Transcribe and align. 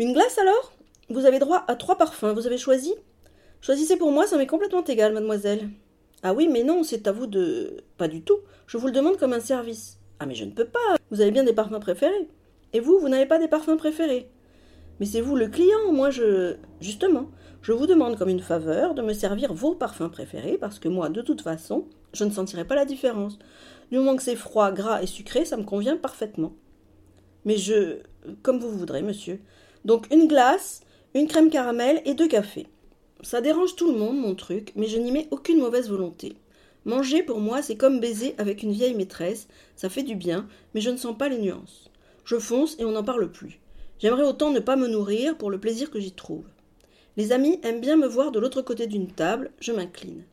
Une 0.00 0.14
glace 0.14 0.38
alors? 0.38 0.72
Vous 1.10 1.26
avez 1.26 1.38
droit 1.38 1.62
à 1.68 1.76
trois 1.76 1.98
parfums, 1.98 2.32
vous 2.34 2.46
avez 2.46 2.56
choisi? 2.56 2.94
Choisissez 3.60 3.98
pour 3.98 4.10
moi, 4.12 4.26
ça 4.26 4.38
m'est 4.38 4.46
complètement 4.46 4.82
égal, 4.82 5.12
mademoiselle. 5.12 5.68
Ah 6.22 6.32
oui, 6.32 6.48
mais 6.48 6.64
non, 6.64 6.82
c'est 6.82 7.06
à 7.06 7.12
vous 7.12 7.26
de. 7.26 7.76
Pas 7.98 8.08
du 8.08 8.22
tout. 8.22 8.38
Je 8.66 8.78
vous 8.78 8.86
le 8.86 8.94
demande 8.94 9.18
comme 9.18 9.34
un 9.34 9.40
service. 9.40 9.98
Ah, 10.18 10.24
mais 10.24 10.34
je 10.34 10.46
ne 10.46 10.52
peux 10.52 10.64
pas. 10.64 10.96
Vous 11.10 11.20
avez 11.20 11.30
bien 11.30 11.44
des 11.44 11.52
parfums 11.52 11.80
préférés. 11.80 12.30
Et 12.72 12.80
vous, 12.80 12.98
vous 12.98 13.10
n'avez 13.10 13.26
pas 13.26 13.38
des 13.38 13.46
parfums 13.46 13.76
préférés. 13.76 14.30
Mais 15.00 15.04
c'est 15.04 15.20
vous 15.20 15.36
le 15.36 15.48
client, 15.48 15.92
moi 15.92 16.08
je. 16.08 16.56
Justement, 16.80 17.26
je 17.60 17.72
vous 17.72 17.86
demande 17.86 18.16
comme 18.16 18.30
une 18.30 18.40
faveur 18.40 18.94
de 18.94 19.02
me 19.02 19.12
servir 19.12 19.52
vos 19.52 19.74
parfums 19.74 20.08
préférés, 20.10 20.56
parce 20.56 20.78
que 20.78 20.88
moi, 20.88 21.10
de 21.10 21.20
toute 21.20 21.42
façon, 21.42 21.84
je 22.14 22.24
ne 22.24 22.30
sentirai 22.30 22.64
pas 22.64 22.74
la 22.74 22.86
différence. 22.86 23.38
Du 23.92 23.98
moment 23.98 24.16
que 24.16 24.22
c'est 24.22 24.34
froid, 24.34 24.72
gras 24.72 25.02
et 25.02 25.06
sucré, 25.06 25.44
ça 25.44 25.58
me 25.58 25.64
convient 25.64 25.98
parfaitement. 25.98 26.54
Mais 27.44 27.58
je. 27.58 27.98
comme 28.42 28.60
vous 28.60 28.70
voudrez, 28.70 29.02
monsieur. 29.02 29.42
Donc 29.84 30.06
une 30.12 30.28
glace, 30.28 30.82
une 31.14 31.26
crème 31.26 31.50
caramel 31.50 32.02
et 32.04 32.14
deux 32.14 32.28
cafés. 32.28 32.66
Ça 33.22 33.40
dérange 33.40 33.76
tout 33.76 33.90
le 33.90 33.98
monde, 33.98 34.18
mon 34.18 34.34
truc, 34.34 34.72
mais 34.76 34.86
je 34.86 34.98
n'y 34.98 35.12
mets 35.12 35.28
aucune 35.30 35.58
mauvaise 35.58 35.88
volonté. 35.88 36.34
Manger, 36.84 37.22
pour 37.22 37.40
moi, 37.40 37.62
c'est 37.62 37.76
comme 37.76 38.00
baiser 38.00 38.34
avec 38.38 38.62
une 38.62 38.72
vieille 38.72 38.94
maîtresse, 38.94 39.48
ça 39.76 39.90
fait 39.90 40.02
du 40.02 40.14
bien, 40.14 40.46
mais 40.74 40.80
je 40.80 40.90
ne 40.90 40.96
sens 40.96 41.16
pas 41.16 41.28
les 41.28 41.38
nuances. 41.38 41.90
Je 42.24 42.38
fonce 42.38 42.76
et 42.78 42.84
on 42.84 42.92
n'en 42.92 43.04
parle 43.04 43.30
plus. 43.30 43.60
J'aimerais 43.98 44.22
autant 44.22 44.50
ne 44.50 44.60
pas 44.60 44.76
me 44.76 44.88
nourrir 44.88 45.36
pour 45.36 45.50
le 45.50 45.60
plaisir 45.60 45.90
que 45.90 46.00
j'y 46.00 46.12
trouve. 46.12 46.44
Les 47.16 47.32
amis 47.32 47.60
aiment 47.62 47.80
bien 47.80 47.96
me 47.96 48.06
voir 48.06 48.32
de 48.32 48.38
l'autre 48.38 48.62
côté 48.62 48.86
d'une 48.86 49.10
table, 49.10 49.50
je 49.60 49.72
m'incline. 49.72 50.24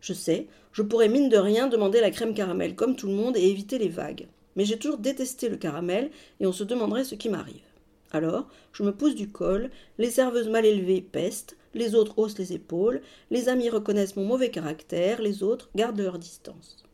Je 0.00 0.12
sais, 0.12 0.46
je 0.72 0.82
pourrais 0.82 1.08
mine 1.08 1.30
de 1.30 1.38
rien 1.38 1.68
demander 1.68 2.00
la 2.00 2.10
crème 2.10 2.34
caramel 2.34 2.74
comme 2.74 2.96
tout 2.96 3.06
le 3.06 3.14
monde 3.14 3.36
et 3.36 3.48
éviter 3.48 3.78
les 3.78 3.88
vagues. 3.88 4.26
Mais 4.56 4.66
j'ai 4.66 4.78
toujours 4.78 4.98
détesté 4.98 5.48
le 5.48 5.56
caramel 5.56 6.10
et 6.40 6.46
on 6.46 6.52
se 6.52 6.64
demanderait 6.64 7.04
ce 7.04 7.14
qui 7.14 7.30
m'arrive. 7.30 7.73
Alors, 8.14 8.46
je 8.72 8.84
me 8.84 8.94
pousse 8.94 9.16
du 9.16 9.28
col, 9.28 9.72
les 9.98 10.08
serveuses 10.08 10.48
mal 10.48 10.64
élevées 10.64 11.02
pestent, 11.02 11.56
les 11.74 11.96
autres 11.96 12.16
haussent 12.16 12.38
les 12.38 12.52
épaules, 12.52 13.02
les 13.32 13.48
amis 13.48 13.68
reconnaissent 13.68 14.14
mon 14.14 14.24
mauvais 14.24 14.52
caractère, 14.52 15.20
les 15.20 15.42
autres 15.42 15.68
gardent 15.74 15.98
leur 15.98 16.20
distance. 16.20 16.84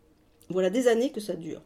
Voilà 0.49 0.71
des 0.71 0.89
années 0.89 1.13
que 1.13 1.21
ça 1.21 1.35
dure. 1.35 1.61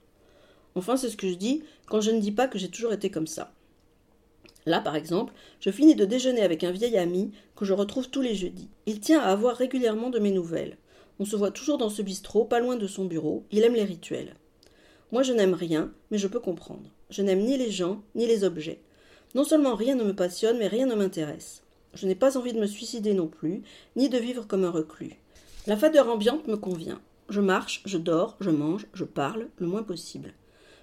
Enfin, 0.74 0.96
c'est 0.96 1.08
ce 1.08 1.16
que 1.16 1.28
je 1.28 1.34
dis 1.34 1.62
quand 1.86 2.00
je 2.00 2.10
ne 2.10 2.20
dis 2.20 2.32
pas 2.32 2.48
que 2.48 2.58
j'ai 2.58 2.68
toujours 2.68 2.92
été 2.92 3.12
comme 3.12 3.28
ça. 3.28 3.52
Là, 4.66 4.80
par 4.80 4.96
exemple, 4.96 5.32
je 5.60 5.70
finis 5.70 5.94
de 5.94 6.04
déjeuner 6.04 6.42
avec 6.42 6.64
un 6.64 6.72
vieil 6.72 6.98
ami 6.98 7.30
que 7.54 7.64
je 7.64 7.74
retrouve 7.74 8.10
tous 8.10 8.22
les 8.22 8.34
jeudis. 8.34 8.70
Il 8.86 8.98
tient 8.98 9.20
à 9.20 9.30
avoir 9.30 9.54
régulièrement 9.54 10.10
de 10.10 10.18
mes 10.18 10.32
nouvelles. 10.32 10.78
On 11.20 11.24
se 11.24 11.36
voit 11.36 11.52
toujours 11.52 11.78
dans 11.78 11.90
ce 11.90 12.02
bistrot, 12.02 12.44
pas 12.44 12.58
loin 12.58 12.74
de 12.74 12.88
son 12.88 13.04
bureau. 13.04 13.44
Il 13.52 13.62
aime 13.62 13.74
les 13.74 13.84
rituels. 13.84 14.34
Moi, 15.12 15.22
je 15.22 15.32
n'aime 15.32 15.54
rien, 15.54 15.92
mais 16.10 16.18
je 16.18 16.26
peux 16.26 16.40
comprendre. 16.40 16.90
Je 17.08 17.22
n'aime 17.22 17.44
ni 17.44 17.56
les 17.56 17.70
gens, 17.70 18.02
ni 18.16 18.26
les 18.26 18.42
objets. 18.42 18.80
Non 19.34 19.42
seulement 19.42 19.74
rien 19.74 19.96
ne 19.96 20.04
me 20.04 20.14
passionne, 20.14 20.58
mais 20.58 20.68
rien 20.68 20.86
ne 20.86 20.94
m'intéresse. 20.94 21.62
Je 21.94 22.06
n'ai 22.06 22.14
pas 22.14 22.38
envie 22.38 22.52
de 22.52 22.60
me 22.60 22.66
suicider 22.66 23.14
non 23.14 23.26
plus, 23.26 23.62
ni 23.96 24.08
de 24.08 24.18
vivre 24.18 24.46
comme 24.46 24.64
un 24.64 24.70
reclus. 24.70 25.18
La 25.66 25.76
fadeur 25.76 26.08
ambiante 26.08 26.46
me 26.46 26.56
convient. 26.56 27.00
Je 27.28 27.40
marche, 27.40 27.82
je 27.84 27.98
dors, 27.98 28.36
je 28.40 28.50
mange, 28.50 28.86
je 28.92 29.04
parle, 29.04 29.48
le 29.58 29.66
moins 29.66 29.82
possible. 29.82 30.34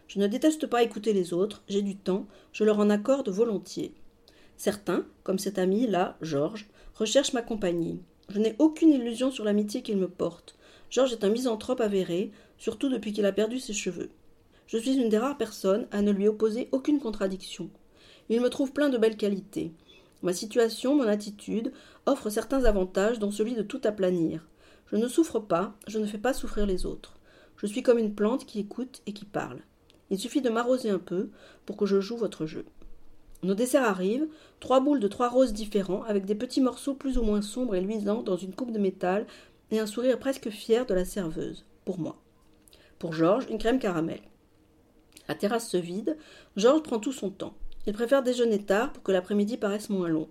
Je 0.07 0.19
ne 0.19 0.27
déteste 0.27 0.67
pas 0.67 0.83
écouter 0.83 1.13
les 1.13 1.31
autres, 1.33 1.63
j'ai 1.69 1.81
du 1.81 1.95
temps, 1.95 2.25
je 2.52 2.66
leur 2.66 2.79
en 2.79 2.89
accorde 2.89 3.29
volontiers. 3.29 3.94
Certains, 4.57 5.05
comme 5.23 5.39
cet 5.39 5.57
ami 5.57 5.88
là, 5.88 6.17
Georges, 6.22 6.67
recherchent 6.95 7.33
ma 7.33 7.41
compagnie. 7.41 8.02
Je 8.27 8.39
n'ai 8.39 8.55
aucune 8.59 8.91
illusion 8.91 9.31
sur 9.31 9.45
l'amitié 9.45 9.81
qu'il 9.81 9.97
me 9.97 10.09
porte. 10.09 10.57
Georges 10.89 11.13
est 11.13 11.23
un 11.23 11.29
misanthrope 11.29 11.79
avéré, 11.79 12.31
surtout 12.57 12.89
depuis 12.89 13.13
qu'il 13.13 13.25
a 13.25 13.31
perdu 13.31 13.59
ses 13.59 13.73
cheveux. 13.73 14.09
Je 14.67 14.77
suis 14.77 14.97
une 14.97 15.09
des 15.09 15.17
rares 15.17 15.38
personnes 15.38 15.88
à 15.91 16.02
ne 16.02 16.11
lui 16.11 16.27
opposer 16.27 16.67
aucune 16.73 16.99
contradiction. 16.99 17.69
Il 18.31 18.39
me 18.39 18.49
trouve 18.49 18.71
plein 18.71 18.87
de 18.87 18.97
belles 18.97 19.17
qualités. 19.17 19.73
Ma 20.21 20.31
situation, 20.31 20.95
mon 20.95 21.05
attitude, 21.05 21.73
offrent 22.05 22.29
certains 22.29 22.63
avantages, 22.63 23.19
dont 23.19 23.29
celui 23.29 23.55
de 23.55 23.61
tout 23.61 23.81
aplanir. 23.83 24.47
Je 24.89 24.95
ne 24.95 25.09
souffre 25.09 25.39
pas, 25.39 25.75
je 25.85 25.99
ne 25.99 26.05
fais 26.05 26.17
pas 26.17 26.33
souffrir 26.33 26.65
les 26.65 26.85
autres. 26.85 27.17
Je 27.57 27.67
suis 27.67 27.83
comme 27.83 27.97
une 27.97 28.16
plante 28.16 28.45
qui 28.45 28.61
écoute 28.61 29.01
et 29.06 29.11
qui 29.11 29.25
parle. 29.25 29.59
Il 30.09 30.17
suffit 30.17 30.39
de 30.39 30.50
m'arroser 30.50 30.89
un 30.89 30.97
peu 30.97 31.29
pour 31.66 31.75
que 31.75 31.85
je 31.85 32.00
joue 32.00 32.16
votre 32.16 32.45
jeu. 32.45 32.63
Nos 33.44 33.53
desserts 33.53 33.83
arrivent, 33.83 34.29
trois 34.61 34.79
boules 34.79 35.01
de 35.01 35.09
trois 35.09 35.27
roses 35.27 35.51
différents, 35.51 36.03
avec 36.03 36.23
des 36.23 36.35
petits 36.35 36.61
morceaux 36.61 36.94
plus 36.94 37.17
ou 37.17 37.23
moins 37.23 37.41
sombres 37.41 37.75
et 37.75 37.81
luisants 37.81 38.23
dans 38.23 38.38
une 38.38 38.56
coupe 38.56 38.72
de 38.72 38.79
métal, 38.79 39.27
et 39.72 39.79
un 39.79 39.85
sourire 39.85 40.19
presque 40.19 40.50
fier 40.50 40.85
de 40.85 40.94
la 40.94 41.03
serveuse, 41.03 41.66
pour 41.83 42.00
moi. 42.00 42.16
Pour 42.97 43.11
Georges, 43.11 43.47
une 43.50 43.57
crème 43.57 43.79
caramel. 43.79 44.22
La 45.27 45.35
terrasse 45.35 45.69
se 45.69 45.77
vide, 45.77 46.17
Georges 46.56 46.83
prend 46.83 47.00
tout 47.00 47.11
son 47.11 47.29
temps. 47.29 47.56
Il 47.88 47.94
préfère 47.94 48.22
déjeuner 48.22 48.59
tard 48.59 48.94
pour 48.94 49.02
que 49.02 49.12
l'après-midi 49.12 49.58
paraisse 49.58 49.90
moins 49.90 50.08
long. 50.08 50.30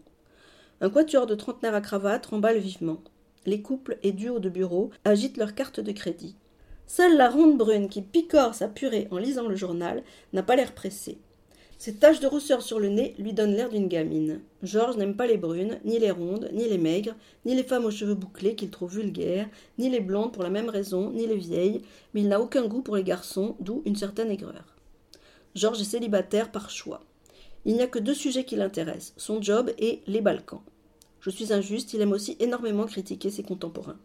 Un 0.80 0.88
quatuor 0.88 1.26
de 1.26 1.34
trentenaires 1.34 1.74
à 1.74 1.80
cravate 1.80 2.26
remballe 2.26 2.58
vivement. 2.58 3.02
Les 3.44 3.60
couples 3.60 3.98
et 4.02 4.12
duos 4.12 4.38
de 4.38 4.48
bureau 4.48 4.90
agitent 5.04 5.36
leurs 5.36 5.54
cartes 5.54 5.80
de 5.80 5.92
crédit. 5.92 6.36
Seule 6.86 7.16
la 7.16 7.28
ronde 7.28 7.58
brune 7.58 7.88
qui 7.88 8.02
picore 8.02 8.54
sa 8.54 8.68
purée 8.68 9.08
en 9.10 9.18
lisant 9.18 9.48
le 9.48 9.56
journal 9.56 10.02
n'a 10.32 10.42
pas 10.42 10.56
l'air 10.56 10.72
pressée. 10.72 11.18
Cette 11.78 11.98
tache 11.98 12.20
de 12.20 12.26
rousseur 12.26 12.62
sur 12.62 12.78
le 12.78 12.88
nez 12.88 13.14
lui 13.18 13.32
donne 13.32 13.54
l'air 13.54 13.70
d'une 13.70 13.88
gamine. 13.88 14.42
Georges 14.62 14.96
n'aime 14.96 15.16
pas 15.16 15.26
les 15.26 15.38
brunes, 15.38 15.80
ni 15.84 15.98
les 15.98 16.10
rondes, 16.10 16.50
ni 16.52 16.68
les 16.68 16.78
maigres, 16.78 17.14
ni 17.46 17.54
les 17.54 17.62
femmes 17.62 17.86
aux 17.86 17.90
cheveux 17.90 18.14
bouclés 18.14 18.54
qu'il 18.54 18.70
trouve 18.70 18.94
vulgaires, 18.94 19.48
ni 19.78 19.88
les 19.88 20.00
blondes 20.00 20.32
pour 20.32 20.42
la 20.42 20.50
même 20.50 20.68
raison, 20.68 21.10
ni 21.10 21.26
les 21.26 21.36
vieilles, 21.38 21.80
mais 22.12 22.20
il 22.20 22.28
n'a 22.28 22.40
aucun 22.40 22.66
goût 22.66 22.82
pour 22.82 22.96
les 22.96 23.02
garçons, 23.02 23.56
d'où 23.60 23.82
une 23.86 23.96
certaine 23.96 24.30
aigreur. 24.30 24.76
Georges 25.54 25.80
est 25.80 25.84
célibataire 25.84 26.52
par 26.52 26.68
choix. 26.68 27.02
Il 27.64 27.74
n'y 27.74 27.82
a 27.82 27.86
que 27.86 27.98
deux 27.98 28.14
sujets 28.14 28.44
qui 28.44 28.56
l'intéressent, 28.56 29.12
son 29.16 29.42
job 29.42 29.70
et 29.78 30.00
les 30.06 30.20
Balkans. 30.20 30.62
Je 31.20 31.30
suis 31.30 31.52
injuste, 31.52 31.92
il 31.92 32.00
aime 32.00 32.12
aussi 32.12 32.36
énormément 32.40 32.86
critiquer 32.86 33.30
ses 33.30 33.42
contemporains. 33.42 33.98